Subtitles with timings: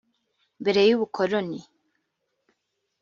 [0.61, 1.59] mbere y’ubukoloni